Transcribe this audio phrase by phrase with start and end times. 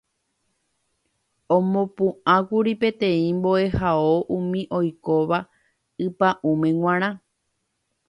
[1.55, 5.37] Omopu'ãkuri peteĩ mbo'ehao umi oikóva
[6.05, 7.09] ypa'ũme g̃uarã